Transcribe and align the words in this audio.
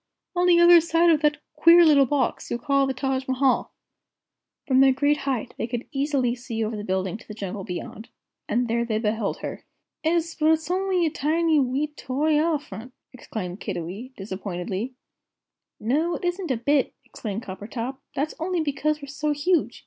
On 0.35 0.47
the 0.47 0.59
other 0.59 0.81
side 0.81 1.11
of 1.11 1.21
that 1.21 1.37
queer 1.53 1.85
little 1.85 2.07
box 2.07 2.49
you 2.49 2.57
call 2.57 2.87
the 2.87 2.93
Taj 2.95 3.27
Mahal." 3.27 3.71
From 4.65 4.79
their 4.79 4.91
great 4.91 5.17
height 5.29 5.53
they 5.59 5.67
could 5.67 5.85
easily 5.91 6.33
see 6.33 6.63
over 6.63 6.75
the 6.75 6.83
building 6.83 7.19
to 7.19 7.27
the 7.27 7.35
jungle 7.35 7.63
beyond. 7.63 8.09
And 8.49 8.67
there 8.67 8.83
they 8.83 8.97
beheld 8.97 9.41
her. 9.41 9.63
"'Es, 10.03 10.33
but 10.33 10.53
it's 10.53 10.71
only 10.71 11.05
a 11.05 11.11
tiny 11.11 11.59
wee 11.59 11.85
toy 11.95 12.31
eferlent!" 12.33 12.93
exclaimed 13.13 13.59
Kiddiwee, 13.61 14.15
disappointedly. 14.17 14.95
"No, 15.79 16.15
it 16.15 16.25
isn't 16.25 16.49
a 16.49 16.57
bit," 16.57 16.95
exclaimed 17.05 17.43
Coppertop; 17.43 17.97
"that's 18.15 18.33
only 18.39 18.59
because 18.59 19.03
we're 19.03 19.07
so 19.07 19.33
huge. 19.33 19.79